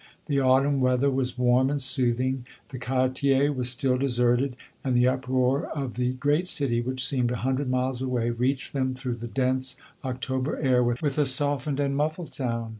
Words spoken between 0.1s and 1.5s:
The autumn weather was